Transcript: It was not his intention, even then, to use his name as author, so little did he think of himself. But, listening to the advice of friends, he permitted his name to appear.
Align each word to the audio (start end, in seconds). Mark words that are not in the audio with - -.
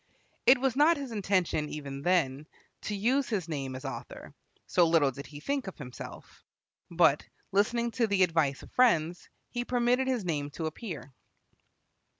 It 0.47 0.57
was 0.57 0.75
not 0.75 0.97
his 0.97 1.11
intention, 1.11 1.69
even 1.69 2.01
then, 2.01 2.47
to 2.85 2.95
use 2.95 3.29
his 3.29 3.47
name 3.47 3.75
as 3.75 3.85
author, 3.85 4.33
so 4.65 4.87
little 4.87 5.11
did 5.11 5.27
he 5.27 5.39
think 5.39 5.67
of 5.67 5.77
himself. 5.77 6.43
But, 6.89 7.23
listening 7.51 7.91
to 7.91 8.07
the 8.07 8.23
advice 8.23 8.63
of 8.63 8.71
friends, 8.71 9.29
he 9.51 9.63
permitted 9.63 10.07
his 10.07 10.25
name 10.25 10.49
to 10.57 10.65
appear. 10.65 11.13